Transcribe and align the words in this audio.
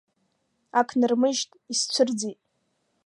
Ак 0.79 0.89
нырмыжьт, 0.99 1.49
исцәырӡеит. 1.71 2.39